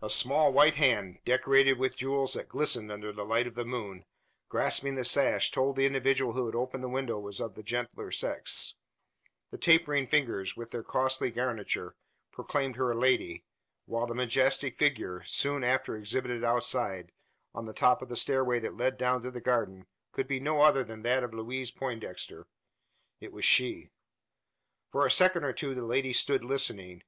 A 0.00 0.08
small 0.08 0.52
white 0.52 0.76
hand 0.76 1.18
decorated 1.24 1.76
with 1.76 1.96
jewels 1.96 2.34
that 2.34 2.48
glistened 2.48 2.92
under 2.92 3.12
the 3.12 3.24
light 3.24 3.48
of 3.48 3.56
the 3.56 3.64
moon 3.64 4.04
grasping 4.48 4.94
the 4.94 5.04
sash 5.04 5.50
told 5.50 5.74
that 5.74 5.80
the 5.80 5.86
individual 5.86 6.34
who 6.34 6.46
had 6.46 6.54
opened 6.54 6.84
the 6.84 6.88
window 6.88 7.18
was 7.18 7.40
of 7.40 7.56
the 7.56 7.64
gentler 7.64 8.12
sex; 8.12 8.76
the 9.50 9.58
tapering 9.58 10.06
fingers, 10.06 10.56
with 10.56 10.70
their 10.70 10.84
costly 10.84 11.32
garniture, 11.32 11.96
proclaimed 12.30 12.76
her 12.76 12.92
a 12.92 12.96
lady; 12.96 13.44
while 13.86 14.06
the 14.06 14.14
majestic 14.14 14.76
figure 14.78 15.24
soon 15.24 15.64
after 15.64 15.96
exhibited 15.96 16.44
outside, 16.44 17.10
on 17.52 17.64
the 17.64 17.72
top 17.74 18.00
of 18.00 18.08
the 18.08 18.16
stairway 18.16 18.60
that 18.60 18.72
led 18.74 18.96
down 18.96 19.20
to 19.20 19.32
the 19.32 19.40
garden 19.40 19.88
could 20.12 20.28
be 20.28 20.38
no 20.38 20.60
other 20.60 20.84
than 20.84 21.02
that 21.02 21.24
of 21.24 21.34
Louise 21.34 21.72
Poindexter. 21.72 22.46
It 23.18 23.32
was 23.32 23.44
she. 23.44 23.90
For 24.90 25.04
a 25.04 25.10
second 25.10 25.42
or 25.42 25.52
two 25.52 25.74
the 25.74 25.82
lady 25.82 26.12
stood 26.12 26.44
listening. 26.44 27.02